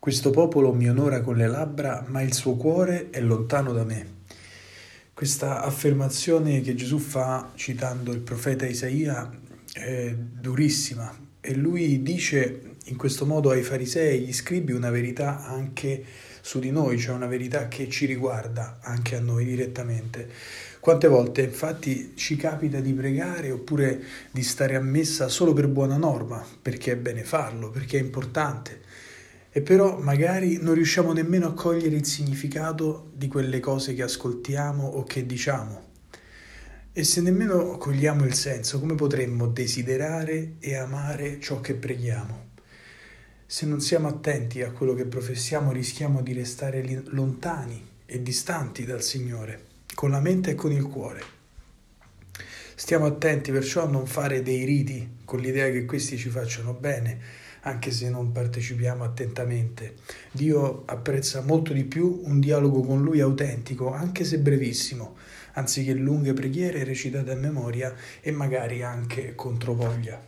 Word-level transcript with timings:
Questo 0.00 0.30
popolo 0.30 0.72
mi 0.72 0.88
onora 0.88 1.20
con 1.20 1.36
le 1.36 1.46
labbra, 1.46 2.06
ma 2.08 2.22
il 2.22 2.32
suo 2.32 2.56
cuore 2.56 3.10
è 3.10 3.20
lontano 3.20 3.74
da 3.74 3.84
me. 3.84 4.20
Questa 5.12 5.60
affermazione 5.60 6.62
che 6.62 6.74
Gesù 6.74 6.96
fa 6.96 7.50
citando 7.54 8.10
il 8.10 8.20
profeta 8.20 8.64
Isaia 8.64 9.30
è 9.70 10.14
durissima 10.16 11.14
e 11.38 11.54
lui 11.54 12.00
dice 12.00 12.76
in 12.86 12.96
questo 12.96 13.26
modo 13.26 13.50
ai 13.50 13.62
farisei 13.62 14.08
e 14.08 14.22
agli 14.22 14.32
scribi 14.32 14.72
una 14.72 14.88
verità 14.88 15.44
anche 15.44 16.02
su 16.40 16.60
di 16.60 16.70
noi, 16.70 16.98
cioè 16.98 17.14
una 17.14 17.26
verità 17.26 17.68
che 17.68 17.90
ci 17.90 18.06
riguarda 18.06 18.78
anche 18.80 19.16
a 19.16 19.20
noi 19.20 19.44
direttamente. 19.44 20.30
Quante 20.80 21.08
volte 21.08 21.42
infatti 21.42 22.12
ci 22.14 22.36
capita 22.36 22.80
di 22.80 22.94
pregare 22.94 23.50
oppure 23.50 24.02
di 24.30 24.42
stare 24.42 24.76
a 24.76 24.80
messa 24.80 25.28
solo 25.28 25.52
per 25.52 25.68
buona 25.68 25.98
norma, 25.98 26.42
perché 26.62 26.92
è 26.92 26.96
bene 26.96 27.22
farlo, 27.22 27.68
perché 27.68 27.98
è 27.98 28.00
importante 28.00 28.80
e 29.52 29.62
però 29.62 29.98
magari 29.98 30.58
non 30.60 30.74
riusciamo 30.74 31.12
nemmeno 31.12 31.48
a 31.48 31.54
cogliere 31.54 31.96
il 31.96 32.06
significato 32.06 33.10
di 33.14 33.26
quelle 33.26 33.58
cose 33.58 33.94
che 33.94 34.02
ascoltiamo 34.02 34.86
o 34.86 35.02
che 35.02 35.26
diciamo. 35.26 35.88
E 36.92 37.04
se 37.04 37.20
nemmeno 37.20 37.76
cogliamo 37.76 38.24
il 38.24 38.34
senso, 38.34 38.78
come 38.78 38.94
potremmo 38.94 39.48
desiderare 39.48 40.54
e 40.60 40.76
amare 40.76 41.40
ciò 41.40 41.60
che 41.60 41.74
preghiamo? 41.74 42.48
Se 43.46 43.66
non 43.66 43.80
siamo 43.80 44.06
attenti 44.06 44.62
a 44.62 44.70
quello 44.70 44.94
che 44.94 45.06
professiamo, 45.06 45.72
rischiamo 45.72 46.22
di 46.22 46.32
restare 46.32 47.02
lontani 47.06 47.88
e 48.06 48.22
distanti 48.22 48.84
dal 48.84 49.02
Signore, 49.02 49.66
con 49.94 50.10
la 50.10 50.20
mente 50.20 50.50
e 50.50 50.54
con 50.54 50.70
il 50.70 50.84
cuore. 50.84 51.39
Stiamo 52.80 53.04
attenti 53.04 53.52
perciò 53.52 53.84
a 53.84 53.90
non 53.90 54.06
fare 54.06 54.40
dei 54.40 54.64
riti 54.64 55.16
con 55.26 55.40
l'idea 55.40 55.70
che 55.70 55.84
questi 55.84 56.16
ci 56.16 56.30
facciano 56.30 56.72
bene, 56.72 57.18
anche 57.64 57.90
se 57.90 58.08
non 58.08 58.32
partecipiamo 58.32 59.04
attentamente. 59.04 59.96
Dio 60.32 60.84
apprezza 60.86 61.42
molto 61.42 61.74
di 61.74 61.84
più 61.84 62.22
un 62.24 62.40
dialogo 62.40 62.80
con 62.80 63.02
Lui 63.02 63.20
autentico, 63.20 63.92
anche 63.92 64.24
se 64.24 64.38
brevissimo, 64.38 65.16
anziché 65.52 65.92
lunghe 65.92 66.32
preghiere 66.32 66.82
recitate 66.82 67.32
a 67.32 67.36
memoria 67.36 67.94
e 68.22 68.30
magari 68.30 68.82
anche 68.82 69.34
controvoglia. 69.34 70.18